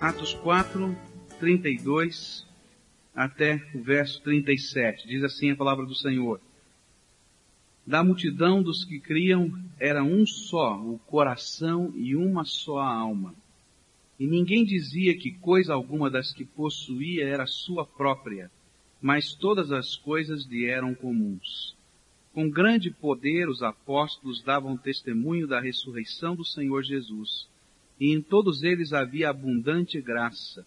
[0.00, 0.96] Atos 4,
[1.38, 2.46] 32
[3.14, 5.06] até o verso 37.
[5.06, 6.40] Diz assim a palavra do Senhor.
[7.86, 13.34] Da multidão dos que criam era um só o coração e uma só a alma.
[14.18, 18.50] E ninguém dizia que coisa alguma das que possuía era sua própria,
[19.02, 21.76] mas todas as coisas lhe eram comuns.
[22.32, 27.46] Com grande poder os apóstolos davam testemunho da ressurreição do Senhor Jesus,
[28.00, 30.66] e em todos eles havia abundante graça,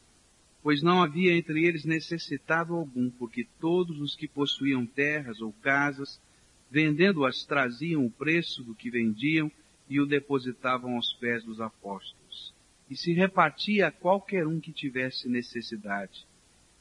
[0.62, 6.22] pois não havia entre eles necessitado algum, porque todos os que possuíam terras ou casas,
[6.70, 9.52] vendendo-as traziam o preço do que vendiam
[9.90, 12.54] e o depositavam aos pés dos apóstolos.
[12.90, 16.26] E se repartia a qualquer um que tivesse necessidade.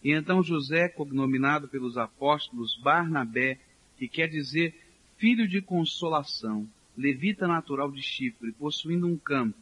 [0.05, 3.59] E então José, cognominado pelos apóstolos Barnabé,
[3.97, 4.75] que quer dizer
[5.17, 9.57] filho de consolação, levita natural de Chipre, possuindo um campo,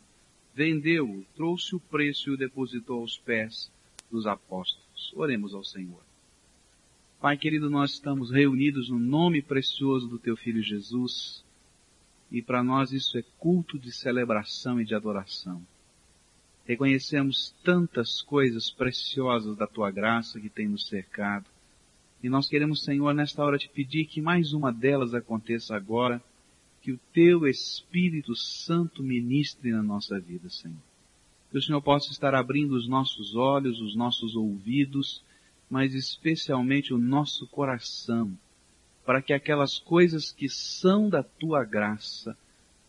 [0.54, 3.70] vendeu-o, trouxe o preço e o depositou aos pés
[4.10, 5.12] dos apóstolos.
[5.14, 6.02] Oremos ao Senhor.
[7.20, 11.44] Pai querido, nós estamos reunidos no nome precioso do Teu Filho Jesus,
[12.30, 15.62] e para nós isso é culto de celebração e de adoração.
[16.64, 21.44] Reconhecemos tantas coisas preciosas da Tua graça que tem nos cercado,
[22.22, 26.22] e nós queremos, Senhor, nesta hora te pedir que mais uma delas aconteça agora,
[26.80, 30.80] que o Teu Espírito Santo ministre na nossa vida, Senhor.
[31.50, 35.22] Que o Senhor possa estar abrindo os nossos olhos, os nossos ouvidos,
[35.68, 38.36] mas especialmente o nosso coração,
[39.04, 42.36] para que aquelas coisas que são da Tua graça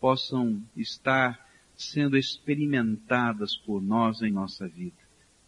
[0.00, 4.96] possam estar sendo experimentadas por nós em nossa vida.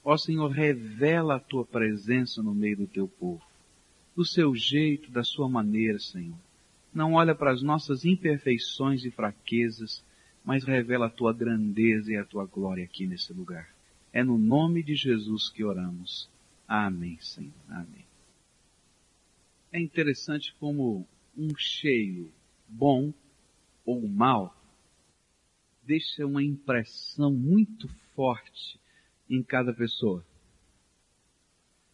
[0.05, 3.43] Ó Senhor, revela a Tua presença no meio do Teu povo
[4.15, 6.39] do seu jeito, da sua maneira, Senhor.
[6.95, 10.05] Não olha para as nossas imperfeições e fraquezas,
[10.45, 13.69] mas revela a tua grandeza e a tua glória aqui nesse lugar.
[14.13, 16.31] É no nome de Jesus que oramos.
[16.69, 17.53] Amém, Senhor.
[17.69, 18.05] Amém.
[19.73, 21.07] É interessante como
[21.37, 22.31] um cheiro
[22.69, 23.13] bom
[23.85, 24.55] ou mal
[25.87, 28.81] deixa uma impressão muito forte
[29.29, 30.25] em cada pessoa.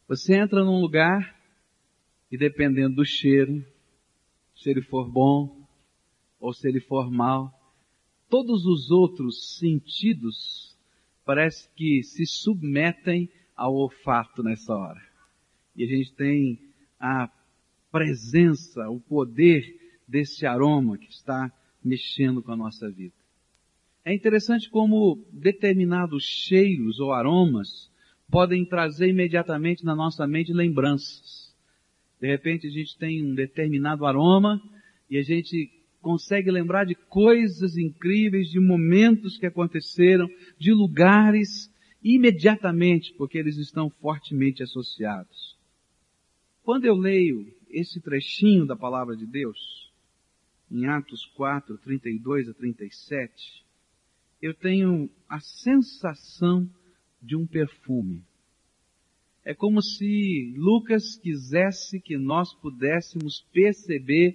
[0.08, 1.36] Você entra num lugar
[2.30, 3.64] e dependendo do cheiro,
[4.60, 5.66] se ele for bom
[6.38, 7.52] ou se ele for mal,
[8.28, 10.76] todos os outros sentidos
[11.24, 15.00] parece que se submetem ao olfato nessa hora.
[15.76, 16.58] E a gente tem
[16.98, 17.30] a
[17.90, 19.64] presença, o poder
[20.06, 23.14] desse aroma que está mexendo com a nossa vida.
[24.04, 27.90] É interessante como determinados cheiros ou aromas
[28.30, 31.39] podem trazer imediatamente na nossa mente lembranças.
[32.20, 34.60] De repente a gente tem um determinado aroma
[35.08, 35.70] e a gente
[36.00, 40.28] consegue lembrar de coisas incríveis, de momentos que aconteceram,
[40.58, 41.70] de lugares,
[42.02, 45.58] imediatamente, porque eles estão fortemente associados.
[46.62, 49.58] Quando eu leio esse trechinho da palavra de Deus,
[50.70, 53.64] em Atos 4, 32 a 37,
[54.40, 56.68] eu tenho a sensação
[57.20, 58.22] de um perfume.
[59.44, 64.34] É como se Lucas quisesse que nós pudéssemos perceber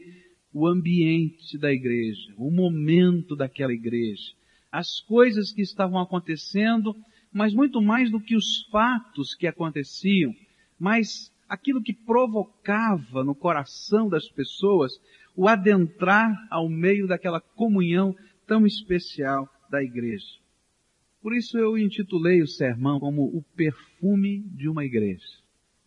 [0.52, 4.34] o ambiente da igreja, o momento daquela igreja,
[4.72, 6.96] as coisas que estavam acontecendo,
[7.32, 10.34] mas muito mais do que os fatos que aconteciam,
[10.80, 14.94] mas aquilo que provocava no coração das pessoas
[15.36, 18.16] o adentrar ao meio daquela comunhão
[18.48, 20.44] tão especial da igreja.
[21.25, 25.25] Por isso eu intitulei o sermão como o perfume de uma igreja.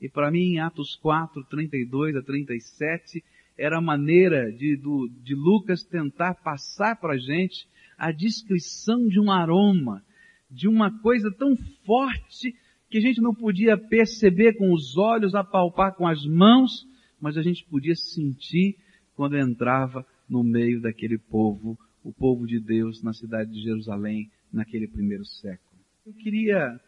[0.01, 3.23] E para mim, em Atos 4, 32 a 37,
[3.57, 9.21] era a maneira de, do, de Lucas tentar passar para a gente a descrição de
[9.21, 10.03] um aroma,
[10.51, 11.55] de uma coisa tão
[11.87, 12.53] forte
[12.91, 16.85] que a gente não podia perceber com os olhos, apalpar com as mãos,
[17.21, 18.77] mas a gente podia sentir
[19.15, 24.87] quando entrava no meio daquele povo, o povo de Deus na cidade de Jerusalém, naquele
[24.87, 25.81] primeiro século.
[26.07, 26.81] Eu queria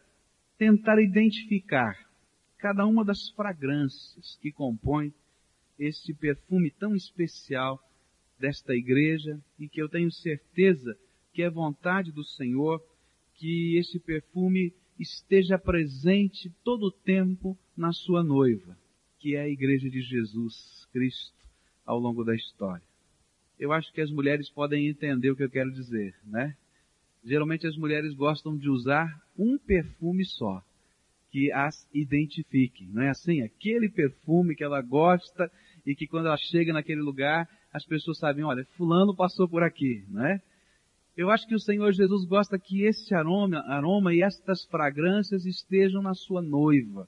[0.59, 1.95] tentar identificar
[2.59, 5.13] cada uma das fragrâncias que compõem
[5.79, 7.83] este perfume tão especial
[8.39, 10.97] desta igreja e que eu tenho certeza
[11.33, 12.83] que é vontade do Senhor
[13.35, 18.77] que esse perfume esteja presente todo o tempo na sua noiva,
[19.19, 21.39] que é a igreja de Jesus Cristo
[21.87, 22.85] ao longo da história.
[23.59, 26.57] Eu acho que as mulheres podem entender o que eu quero dizer, né?
[27.25, 29.09] Geralmente as mulheres gostam de usar
[29.39, 30.63] um perfume só,
[31.31, 32.87] que as identifique.
[32.87, 33.43] Não é assim?
[33.43, 35.51] Aquele perfume que ela gosta
[35.87, 40.05] e que quando ela chega naquele lugar, as pessoas sabem, olha, fulano passou por aqui,
[40.09, 40.41] não é?
[41.17, 46.01] Eu acho que o Senhor Jesus gosta que esse aroma, aroma e estas fragrâncias estejam
[46.01, 47.07] na sua noiva,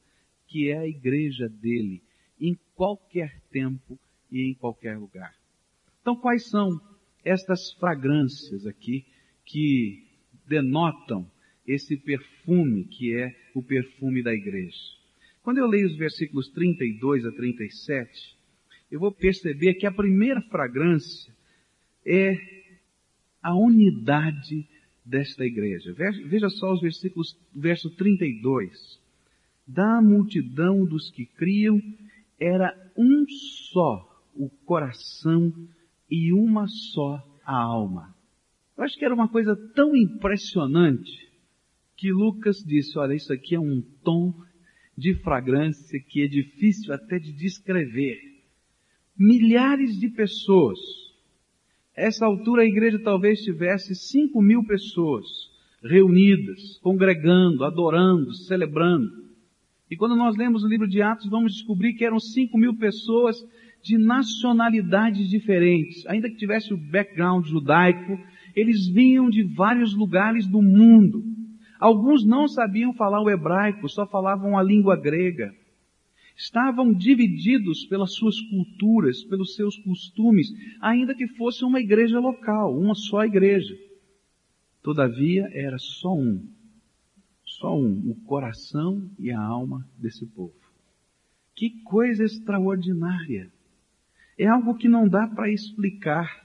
[0.49, 2.03] que é a igreja dele,
[2.38, 3.99] em qualquer tempo
[4.31, 5.35] e em qualquer lugar.
[6.00, 6.81] Então, quais são
[7.25, 9.06] estas fragrâncias aqui
[9.44, 10.05] que
[10.47, 11.31] denotam
[11.67, 14.77] esse perfume que é o perfume da igreja?
[15.43, 18.37] Quando eu leio os versículos 32 a 37,
[18.91, 21.33] eu vou perceber que a primeira fragrância
[22.06, 22.37] é
[23.43, 24.69] a unidade
[25.05, 25.93] desta igreja.
[25.93, 29.00] Veja só os versículos, verso 32.
[29.67, 31.81] Da multidão dos que criam
[32.39, 33.27] era um
[33.73, 35.53] só o coração
[36.11, 38.12] e uma só a alma.
[38.82, 41.12] Eu acho que era uma coisa tão impressionante
[41.96, 44.34] que Lucas disse, olha, isso aqui é um tom
[44.99, 48.19] de fragrância que é difícil até de descrever.
[49.17, 50.81] Milhares de pessoas.
[51.94, 55.29] Essa altura a igreja talvez tivesse cinco mil pessoas
[55.81, 59.29] reunidas, congregando, adorando, celebrando.
[59.88, 63.37] E quando nós lemos o livro de Atos, vamos descobrir que eram cinco mil pessoas
[63.81, 66.05] de nacionalidades diferentes.
[66.08, 68.19] Ainda que tivesse o background judaico,
[68.55, 71.25] eles vinham de vários lugares do mundo.
[71.79, 75.53] Alguns não sabiam falar o hebraico, só falavam a língua grega.
[76.37, 80.49] Estavam divididos pelas suas culturas, pelos seus costumes,
[80.81, 83.77] ainda que fosse uma igreja local, uma só igreja.
[84.83, 86.45] Todavia, era só um,
[87.45, 90.55] só um, o coração e a alma desse povo.
[91.55, 93.53] Que coisa extraordinária!
[94.39, 96.45] É algo que não dá para explicar,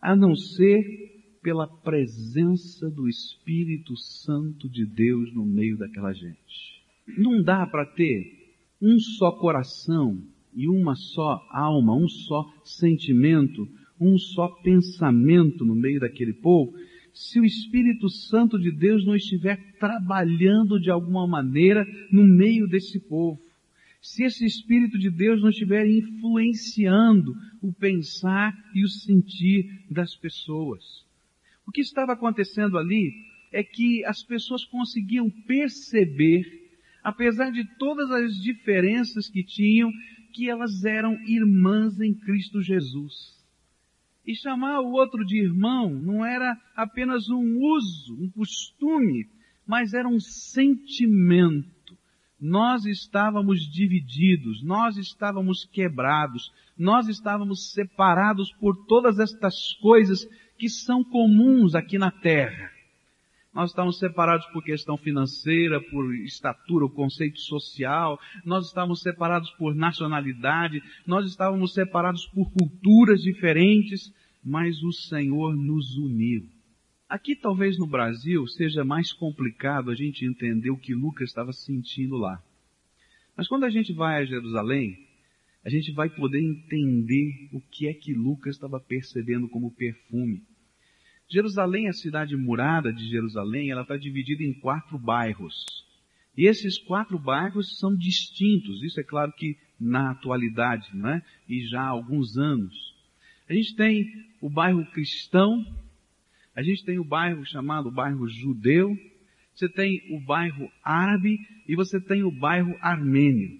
[0.00, 1.09] a não ser
[1.42, 6.84] pela presença do Espírito Santo de Deus no meio daquela gente.
[7.16, 10.22] Não dá para ter um só coração
[10.54, 13.66] e uma só alma, um só sentimento,
[14.00, 16.74] um só pensamento no meio daquele povo,
[17.12, 23.00] se o Espírito Santo de Deus não estiver trabalhando de alguma maneira no meio desse
[23.00, 23.40] povo.
[24.00, 31.04] Se esse Espírito de Deus não estiver influenciando o pensar e o sentir das pessoas.
[31.70, 33.12] O que estava acontecendo ali
[33.52, 36.42] é que as pessoas conseguiam perceber,
[37.00, 39.88] apesar de todas as diferenças que tinham,
[40.34, 43.14] que elas eram irmãs em Cristo Jesus.
[44.26, 49.28] E chamar o outro de irmão não era apenas um uso, um costume,
[49.64, 51.96] mas era um sentimento.
[52.40, 60.26] Nós estávamos divididos, nós estávamos quebrados, nós estávamos separados por todas estas coisas
[60.60, 62.70] que são comuns aqui na Terra.
[63.52, 70.82] Nós estamos separados por questão financeira, por estatura, conceito social, nós estávamos separados por nacionalidade,
[71.06, 74.12] nós estávamos separados por culturas diferentes,
[74.44, 76.46] mas o Senhor nos uniu.
[77.08, 82.18] Aqui talvez no Brasil seja mais complicado a gente entender o que Lucas estava sentindo
[82.18, 82.40] lá.
[83.34, 85.09] Mas quando a gente vai a Jerusalém,
[85.64, 90.42] a gente vai poder entender o que é que Lucas estava percebendo como perfume.
[91.28, 95.54] Jerusalém, a cidade murada de Jerusalém, ela está dividida em quatro bairros.
[96.36, 101.22] E esses quatro bairros são distintos, isso é claro que na atualidade, não é?
[101.48, 102.74] E já há alguns anos.
[103.48, 104.06] A gente tem
[104.40, 105.64] o bairro cristão,
[106.54, 108.96] a gente tem o bairro chamado bairro judeu,
[109.54, 113.59] você tem o bairro árabe e você tem o bairro armênio.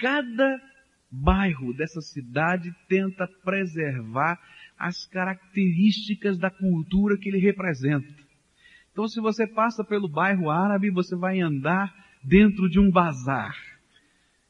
[0.00, 0.60] Cada
[1.10, 4.38] bairro dessa cidade tenta preservar
[4.78, 8.08] as características da cultura que ele representa.
[8.92, 11.92] Então, se você passa pelo bairro árabe, você vai andar
[12.24, 13.54] dentro de um bazar.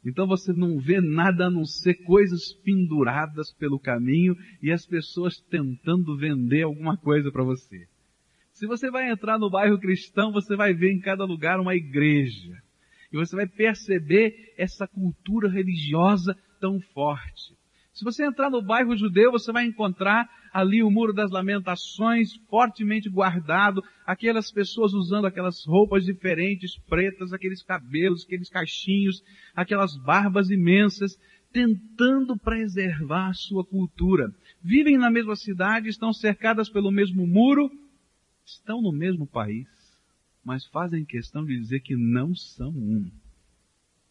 [0.05, 5.39] Então você não vê nada a não ser coisas penduradas pelo caminho e as pessoas
[5.51, 7.87] tentando vender alguma coisa para você.
[8.53, 12.63] Se você vai entrar no bairro cristão, você vai ver em cada lugar uma igreja.
[13.13, 17.59] E você vai perceber essa cultura religiosa tão forte.
[17.93, 23.11] Se você entrar no bairro judeu, você vai encontrar ali o Muro das Lamentações fortemente
[23.11, 29.23] guardado, aquelas pessoas usando aquelas roupas diferentes, pretas, aqueles cabelos, aqueles cachinhos,
[29.55, 31.19] aquelas barbas imensas,
[31.53, 34.33] tentando preservar a sua cultura.
[34.63, 37.69] Vivem na mesma cidade, estão cercadas pelo mesmo muro,
[38.47, 39.67] estão no mesmo país,
[40.51, 43.09] mas fazem questão de dizer que não são um.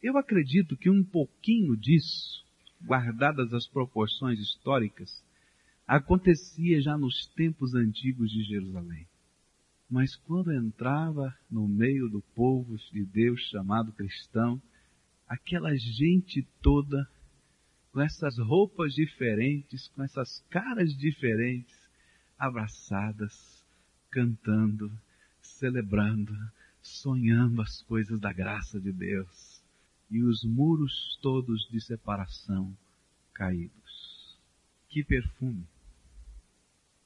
[0.02, 2.46] Eu acredito que um pouquinho disso
[2.82, 5.22] guardadas as proporções históricas,
[5.86, 9.06] acontecia já nos tempos antigos de Jerusalém.
[9.90, 14.62] Mas quando entrava no meio do povo de Deus chamado cristão,
[15.28, 17.06] aquela gente toda,
[17.92, 21.78] com essas roupas diferentes, com essas caras diferentes,
[22.38, 23.62] abraçadas,
[24.10, 24.90] cantando,
[25.60, 26.34] celebrando,
[26.82, 29.62] sonhando as coisas da graça de Deus
[30.10, 32.76] e os muros todos de separação
[33.34, 34.40] caídos.
[34.88, 35.68] Que perfume!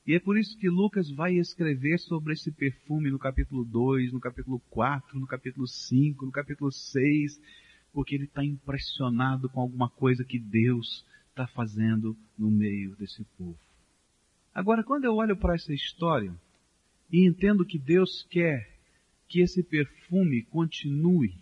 [0.05, 4.19] E é por isso que Lucas vai escrever sobre esse perfume no capítulo 2, no
[4.19, 7.41] capítulo 4, no capítulo 5, no capítulo 6,
[7.91, 13.57] porque ele está impressionado com alguma coisa que Deus está fazendo no meio desse povo.
[14.53, 16.33] Agora, quando eu olho para essa história
[17.11, 18.73] e entendo que Deus quer
[19.27, 21.35] que esse perfume continue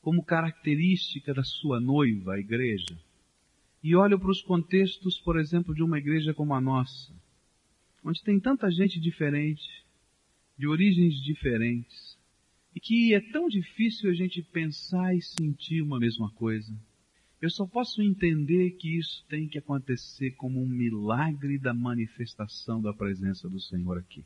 [0.00, 2.96] como característica da sua noiva, a igreja,
[3.82, 7.12] e olho para os contextos, por exemplo, de uma igreja como a nossa,
[8.04, 9.84] onde tem tanta gente diferente,
[10.56, 12.16] de origens diferentes,
[12.74, 16.72] e que é tão difícil a gente pensar e sentir uma mesma coisa.
[17.40, 22.92] Eu só posso entender que isso tem que acontecer como um milagre da manifestação da
[22.92, 24.24] presença do Senhor aqui.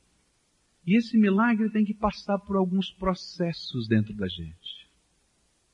[0.87, 4.89] E esse milagre tem que passar por alguns processos dentro da gente.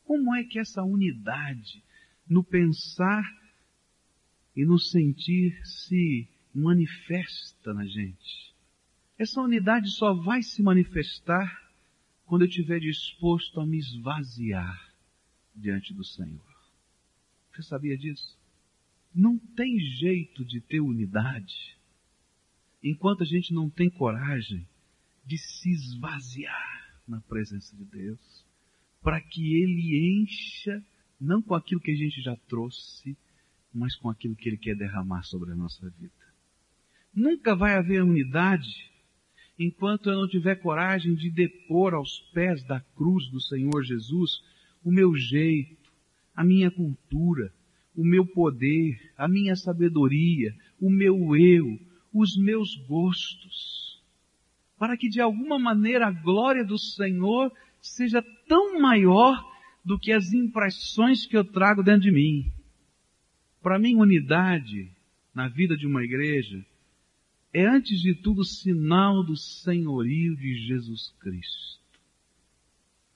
[0.04, 1.82] Como é que essa unidade
[2.28, 3.24] no pensar
[4.54, 8.54] e no sentir se manifesta na gente.
[9.18, 11.64] Essa unidade só vai se manifestar
[12.24, 14.94] quando eu estiver disposto a me esvaziar
[15.54, 16.44] diante do Senhor.
[17.52, 18.38] Você sabia disso?
[19.14, 21.76] Não tem jeito de ter unidade
[22.82, 24.66] enquanto a gente não tem coragem
[25.26, 28.44] de se esvaziar na presença de Deus,
[29.02, 30.82] para que Ele encha,
[31.20, 33.16] não com aquilo que a gente já trouxe,
[33.72, 36.12] mas com aquilo que Ele quer derramar sobre a nossa vida.
[37.14, 38.90] Nunca vai haver unidade
[39.58, 44.42] enquanto eu não tiver coragem de depor aos pés da cruz do Senhor Jesus
[44.86, 45.90] o meu jeito,
[46.32, 47.52] a minha cultura,
[47.96, 51.76] o meu poder, a minha sabedoria, o meu eu,
[52.12, 53.75] os meus gostos,
[54.78, 59.42] para que de alguma maneira a glória do Senhor seja tão maior
[59.84, 62.52] do que as impressões que eu trago dentro de mim.
[63.62, 64.90] Para mim, unidade
[65.34, 66.64] na vida de uma igreja
[67.52, 71.80] é antes de tudo sinal do senhorio de Jesus Cristo.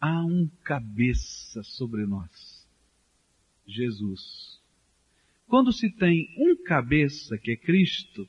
[0.00, 2.66] Há um cabeça sobre nós,
[3.66, 4.58] Jesus.
[5.46, 8.26] Quando se tem um cabeça que é Cristo,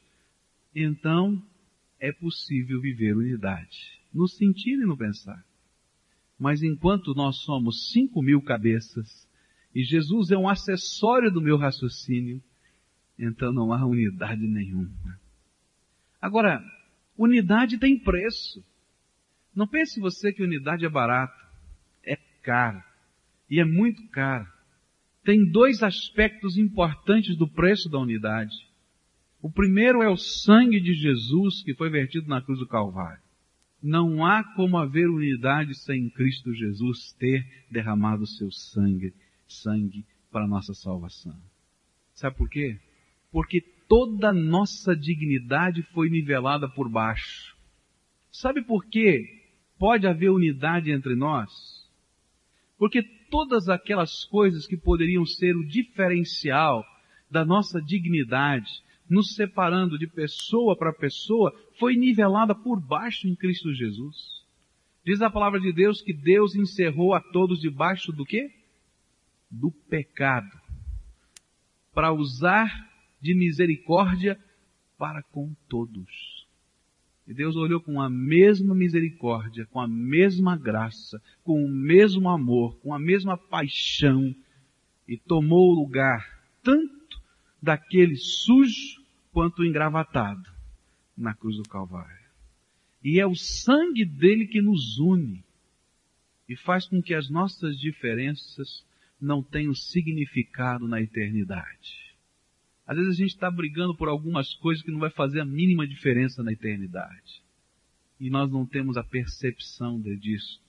[0.75, 1.41] então
[2.01, 5.45] é possível viver unidade, no sentir e no pensar.
[6.37, 9.29] Mas enquanto nós somos cinco mil cabeças,
[9.73, 12.41] e Jesus é um acessório do meu raciocínio,
[13.17, 15.19] então não há unidade nenhuma.
[16.19, 16.59] Agora,
[17.15, 18.65] unidade tem preço.
[19.55, 21.39] Não pense você que unidade é barata.
[22.03, 22.83] É caro.
[23.47, 24.47] E é muito caro.
[25.23, 28.55] Tem dois aspectos importantes do preço da unidade.
[29.41, 33.21] O primeiro é o sangue de Jesus que foi vertido na cruz do Calvário.
[33.81, 39.13] Não há como haver unidade sem Cristo Jesus ter derramado seu sangue,
[39.47, 41.35] sangue para a nossa salvação.
[42.13, 42.79] Sabe por quê?
[43.31, 47.57] Porque toda a nossa dignidade foi nivelada por baixo.
[48.31, 49.25] Sabe por quê?
[49.79, 51.49] Pode haver unidade entre nós?
[52.77, 56.85] Porque todas aquelas coisas que poderiam ser o diferencial
[57.29, 58.69] da nossa dignidade,
[59.11, 64.45] nos separando de pessoa para pessoa, foi nivelada por baixo em Cristo Jesus.
[65.05, 68.49] Diz a palavra de Deus que Deus encerrou a todos debaixo do quê?
[69.49, 70.57] Do pecado.
[71.93, 72.71] Para usar
[73.19, 74.39] de misericórdia
[74.97, 76.47] para com todos.
[77.27, 82.79] E Deus olhou com a mesma misericórdia, com a mesma graça, com o mesmo amor,
[82.79, 84.33] com a mesma paixão
[85.05, 86.25] e tomou o lugar
[86.63, 87.21] tanto
[87.61, 89.00] daquele sujo
[89.31, 90.49] quanto engravatado
[91.17, 92.21] na cruz do Calvário.
[93.03, 95.43] E é o sangue dele que nos une
[96.47, 98.85] e faz com que as nossas diferenças
[99.19, 102.11] não tenham significado na eternidade.
[102.85, 105.87] Às vezes a gente está brigando por algumas coisas que não vai fazer a mínima
[105.87, 107.41] diferença na eternidade.
[108.19, 110.61] E nós não temos a percepção de disto.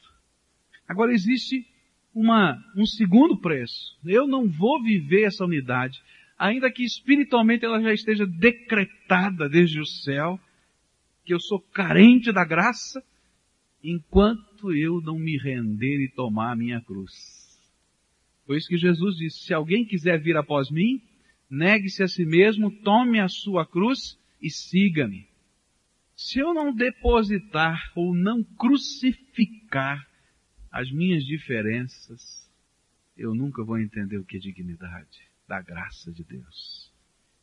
[0.87, 1.67] Agora existe
[2.15, 3.99] uma, um segundo preço.
[4.05, 6.01] Eu não vou viver essa unidade,
[6.43, 10.41] ainda que espiritualmente ela já esteja decretada desde o céu,
[11.25, 13.01] que eu sou carente da graça,
[13.83, 17.13] enquanto eu não me render e tomar a minha cruz.
[18.45, 21.01] Foi isso que Jesus disse, se alguém quiser vir após mim,
[21.49, 25.29] negue-se a si mesmo, tome a sua cruz e siga-me.
[26.17, 30.05] Se eu não depositar ou não crucificar
[30.73, 32.42] as minhas diferenças,
[33.17, 36.91] eu nunca vou entender o que é dignidade da graça de Deus.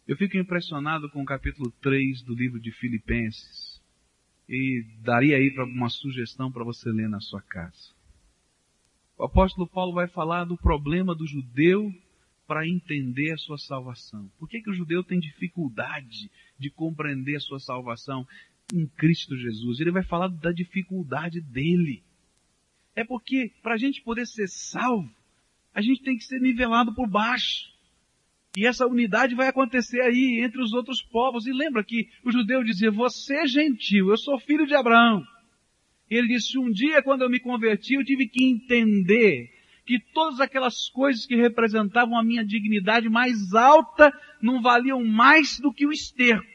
[0.08, 3.80] Eu fico impressionado com o capítulo 3 do livro de Filipenses.
[4.48, 7.94] E daria aí uma sugestão para você ler na sua casa.
[9.16, 11.94] O apóstolo Paulo vai falar do problema do judeu
[12.48, 14.28] para entender a sua salvação.
[14.40, 18.28] Por que, que o judeu tem dificuldade de compreender a sua salvação
[18.74, 19.80] em Cristo Jesus?
[19.80, 22.02] Ele vai falar da dificuldade dele.
[22.96, 25.14] É porque para a gente poder ser salvo,
[25.74, 27.70] a gente tem que ser nivelado por baixo.
[28.58, 31.46] E essa unidade vai acontecer aí entre os outros povos.
[31.46, 35.24] E lembra que o judeu dizia, você é gentil, eu sou filho de Abraão.
[36.10, 39.50] Ele disse, um dia quando eu me converti, eu tive que entender
[39.86, 44.12] que todas aquelas coisas que representavam a minha dignidade mais alta
[44.42, 46.46] não valiam mais do que o esterco.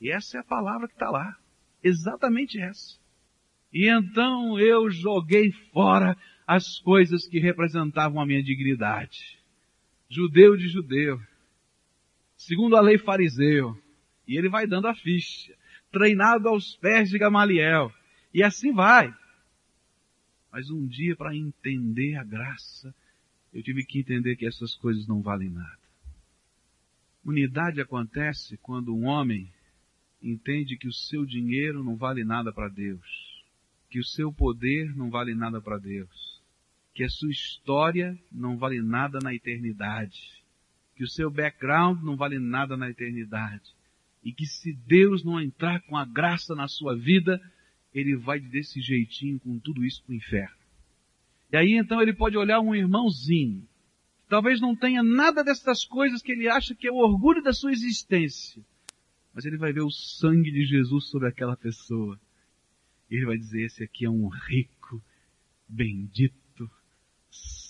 [0.00, 1.36] E essa é a palavra que está lá.
[1.82, 3.00] Exatamente essa.
[3.72, 9.38] E então eu joguei fora as coisas que representavam a minha dignidade.
[10.08, 11.20] Judeu de judeu.
[12.36, 13.76] Segundo a lei fariseu.
[14.26, 15.54] E ele vai dando a ficha.
[15.90, 17.92] Treinado aos pés de Gamaliel.
[18.32, 19.14] E assim vai.
[20.50, 22.94] Mas um dia, para entender a graça,
[23.52, 25.78] eu tive que entender que essas coisas não valem nada.
[27.24, 29.50] Unidade acontece quando um homem
[30.22, 33.44] entende que o seu dinheiro não vale nada para Deus,
[33.90, 36.31] que o seu poder não vale nada para Deus,
[36.94, 40.42] que a sua história não vale nada na eternidade,
[40.94, 43.74] que o seu background não vale nada na eternidade,
[44.22, 47.40] e que se Deus não entrar com a graça na sua vida,
[47.94, 50.56] ele vai desse jeitinho com tudo isso para o inferno.
[51.52, 53.66] E aí então ele pode olhar um irmãozinho,
[54.28, 57.72] talvez não tenha nada dessas coisas que ele acha que é o orgulho da sua
[57.72, 58.62] existência,
[59.34, 62.20] mas ele vai ver o sangue de Jesus sobre aquela pessoa.
[63.10, 65.02] E ele vai dizer, esse aqui é um rico,
[65.68, 66.41] bendito,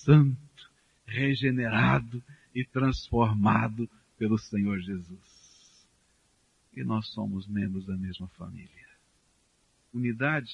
[0.05, 0.71] santo,
[1.07, 2.23] regenerado
[2.55, 5.89] e transformado pelo Senhor Jesus.
[6.75, 8.89] E nós somos membros da mesma família.
[9.93, 10.53] Unidade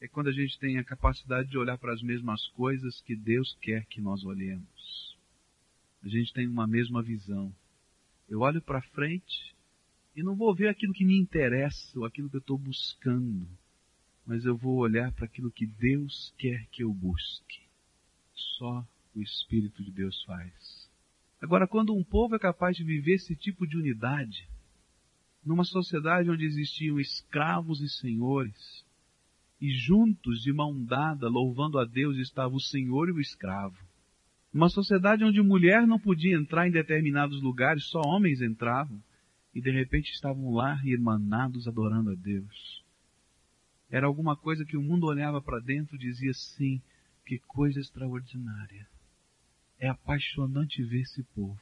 [0.00, 3.56] é quando a gente tem a capacidade de olhar para as mesmas coisas que Deus
[3.60, 5.16] quer que nós olhemos.
[6.02, 7.54] A gente tem uma mesma visão.
[8.28, 9.54] Eu olho para frente
[10.16, 13.46] e não vou ver aquilo que me interessa ou aquilo que eu estou buscando,
[14.26, 17.61] mas eu vou olhar para aquilo que Deus quer que eu busque.
[18.62, 20.88] Só o Espírito de Deus faz.
[21.40, 24.48] Agora, quando um povo é capaz de viver esse tipo de unidade,
[25.44, 28.86] numa sociedade onde existiam escravos e senhores,
[29.60, 33.76] e juntos, de mão dada, louvando a Deus, estava o senhor e o escravo.
[34.54, 39.02] Numa sociedade onde mulher não podia entrar em determinados lugares, só homens entravam,
[39.52, 42.84] e de repente estavam lá irmanados adorando a Deus.
[43.90, 46.80] Era alguma coisa que o mundo olhava para dentro e dizia assim,
[47.24, 48.88] que coisa extraordinária.
[49.78, 51.60] É apaixonante ver esse povo.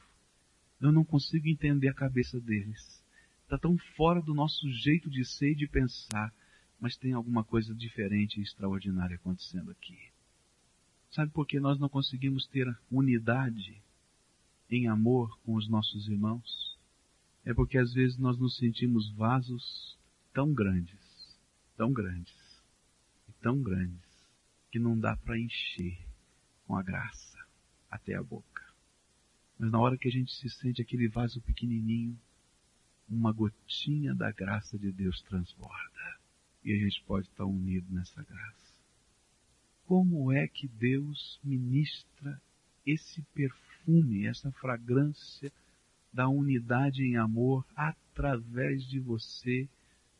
[0.79, 3.01] Eu não consigo entender a cabeça deles
[3.43, 6.33] está tão fora do nosso jeito de ser e de pensar,
[6.79, 9.97] mas tem alguma coisa diferente e extraordinária acontecendo aqui.
[11.11, 13.81] Sabe por que nós não conseguimos ter unidade
[14.69, 16.77] em amor com os nossos irmãos?
[17.43, 19.97] É porque às vezes nós nos sentimos vasos
[20.33, 21.37] tão grandes,
[21.75, 22.41] tão grandes
[23.41, 24.10] tão grandes
[24.71, 25.97] que não dá para encher
[26.65, 27.37] com a graça
[27.89, 28.63] até a boca.
[29.59, 32.17] Mas na hora que a gente se sente aquele vaso pequenininho,
[33.07, 36.19] uma gotinha da graça de Deus transborda.
[36.63, 38.73] E a gente pode estar unido nessa graça.
[39.85, 42.41] Como é que Deus ministra
[42.85, 45.51] esse perfume, essa fragrância
[46.13, 49.67] da unidade em amor através de você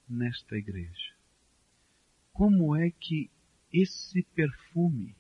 [0.10, 1.16] nesta igreja?
[2.34, 3.30] Como é que
[3.72, 5.16] esse perfume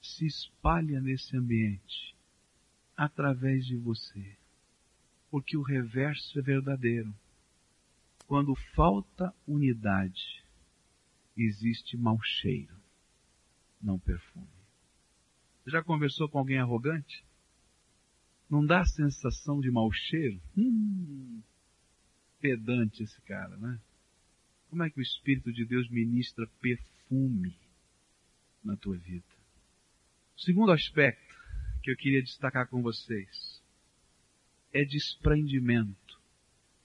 [0.00, 2.14] se espalha nesse ambiente
[2.96, 4.38] através de você?
[5.30, 7.14] porque o reverso é verdadeiro.
[8.26, 10.44] Quando falta unidade,
[11.36, 12.76] existe mau cheiro,
[13.80, 14.46] não perfume.
[15.66, 17.24] Já conversou com alguém arrogante?
[18.50, 20.40] Não dá a sensação de mau cheiro?
[20.56, 21.42] Hum,
[22.40, 23.78] pedante esse cara, né?
[24.70, 26.97] Como é que o Espírito de Deus ministra perfume
[28.64, 29.24] na tua vida?
[30.36, 31.34] O segundo aspecto
[31.82, 33.62] que eu queria destacar com vocês
[34.72, 35.96] é desprendimento.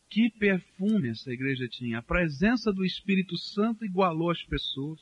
[0.10, 2.00] Que perfume essa igreja tinha.
[2.00, 5.00] A presença do Espírito Santo igualou as pessoas,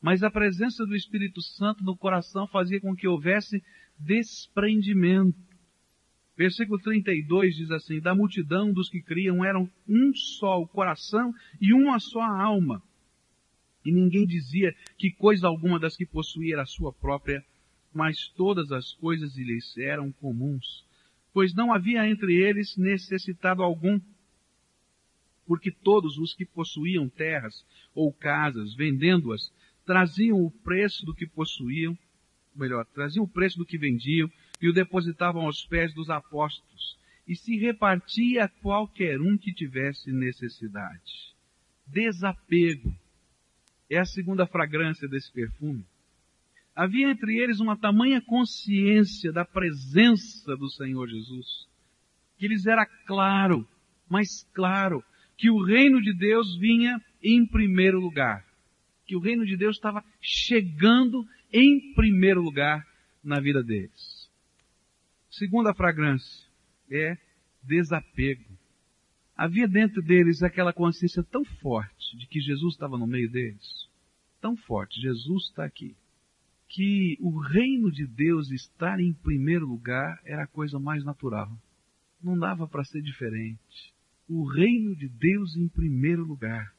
[0.00, 3.62] mas a presença do Espírito Santo no coração fazia com que houvesse
[3.98, 5.38] desprendimento.
[6.36, 11.72] Versículo 32 diz assim: Da multidão dos que criam eram um só o coração e
[11.72, 12.82] uma só a alma.
[13.84, 17.44] E ninguém dizia que coisa alguma das que possuía era sua própria,
[17.92, 20.84] mas todas as coisas lhes eram comuns
[21.32, 23.98] pois não havia entre eles necessitado algum,
[25.46, 27.64] porque todos os que possuíam terras
[27.94, 29.52] ou casas, vendendo-as,
[29.84, 31.98] traziam o preço do que possuíam,
[32.54, 37.34] melhor, traziam o preço do que vendiam e o depositavam aos pés dos apóstolos, e
[37.34, 41.34] se repartia qualquer um que tivesse necessidade.
[41.86, 42.94] Desapego
[43.94, 45.84] é a segunda fragrância desse perfume.
[46.74, 51.68] Havia entre eles uma tamanha consciência da presença do Senhor Jesus,
[52.38, 53.68] que lhes era claro,
[54.08, 55.04] mais claro,
[55.36, 58.42] que o reino de Deus vinha em primeiro lugar.
[59.04, 62.86] Que o reino de Deus estava chegando em primeiro lugar
[63.22, 64.30] na vida deles.
[65.30, 66.48] Segunda fragrância
[66.90, 67.18] é
[67.62, 68.56] desapego.
[69.36, 73.81] Havia dentro deles aquela consciência tão forte de que Jesus estava no meio deles.
[74.42, 75.96] Tão forte, Jesus está aqui
[76.72, 81.50] que o reino de Deus estar em primeiro lugar era a coisa mais natural.
[82.22, 83.94] Não dava para ser diferente.
[84.26, 86.74] O reino de Deus em primeiro lugar.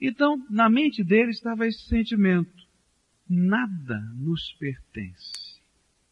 [0.00, 2.66] Então, na mente dele estava esse sentimento.
[3.28, 5.60] Nada nos pertence.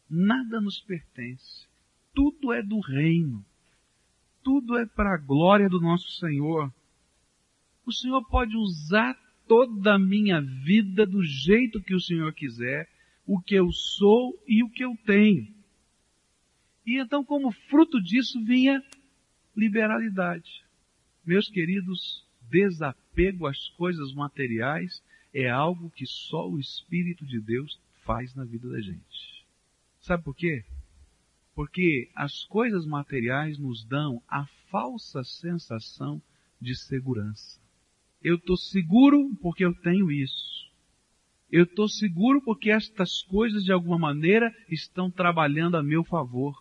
[0.07, 1.67] Nada nos pertence.
[2.13, 3.43] Tudo é do reino.
[4.43, 6.71] Tudo é para a glória do nosso Senhor.
[7.85, 9.17] O Senhor pode usar
[9.49, 12.87] toda a minha vida do jeito que o Senhor quiser
[13.25, 15.51] o que eu sou e o que eu tenho.
[16.85, 18.81] E então, como fruto disso, vinha
[19.55, 20.63] liberalidade.
[21.25, 28.33] Meus queridos, desapego às coisas materiais é algo que só o Espírito de Deus faz
[28.35, 29.45] na vida da gente.
[29.99, 30.63] Sabe por quê?
[31.55, 36.21] Porque as coisas materiais nos dão a falsa sensação
[36.61, 37.58] de segurança.
[38.21, 40.59] Eu estou seguro porque eu tenho isso.
[41.51, 46.53] Eu estou seguro porque estas coisas de alguma maneira estão trabalhando a meu favor.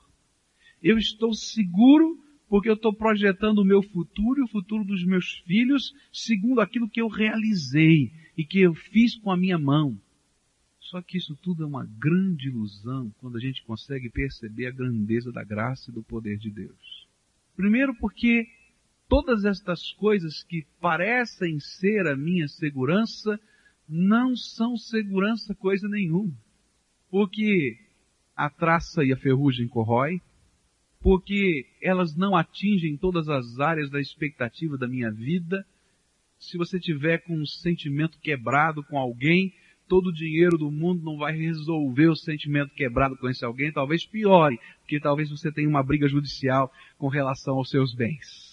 [0.82, 2.16] Eu estou seguro
[2.48, 6.88] porque eu estou projetando o meu futuro e o futuro dos meus filhos segundo aquilo
[6.88, 10.00] que eu realizei e que eu fiz com a minha mão.
[10.80, 15.30] Só que isso tudo é uma grande ilusão quando a gente consegue perceber a grandeza
[15.30, 17.06] da graça e do poder de Deus.
[17.54, 18.46] Primeiro porque
[19.08, 23.40] todas estas coisas que parecem ser a minha segurança
[23.88, 26.36] não são segurança coisa nenhuma.
[27.10, 27.76] Porque
[28.36, 30.20] a traça e a ferrugem corrói,
[31.00, 35.64] porque elas não atingem todas as áreas da expectativa da minha vida.
[36.38, 39.52] Se você tiver com um sentimento quebrado com alguém,
[39.88, 44.04] todo o dinheiro do mundo não vai resolver o sentimento quebrado com esse alguém, talvez
[44.04, 48.47] piore, porque talvez você tenha uma briga judicial com relação aos seus bens.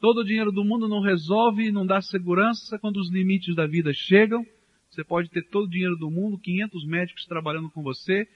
[0.00, 3.92] Todo o dinheiro do mundo não resolve não dá segurança quando os limites da vida
[3.92, 4.42] chegam.
[4.90, 8.26] Você pode ter todo o dinheiro do mundo, 500 médicos trabalhando com você,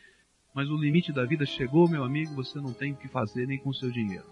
[0.54, 3.58] mas o limite da vida chegou, meu amigo, você não tem o que fazer nem
[3.58, 4.26] com o seu dinheiro.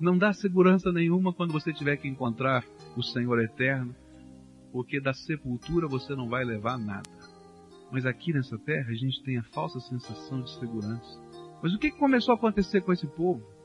[0.00, 2.64] Não dá segurança nenhuma quando você tiver que encontrar
[2.96, 3.94] o Senhor eterno,
[4.72, 7.08] porque da sepultura você não vai levar nada.
[7.92, 11.20] Mas aqui nessa terra a gente tem a falsa sensação de segurança.
[11.62, 13.59] Mas o que começou a acontecer com esse povo?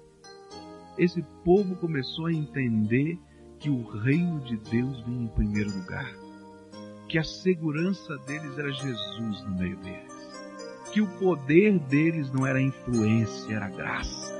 [0.97, 3.17] Esse povo começou a entender
[3.59, 6.13] que o reino de Deus vinha em primeiro lugar,
[7.07, 10.13] que a segurança deles era Jesus no meio deles,
[10.91, 14.34] que o poder deles não era influência, era graça.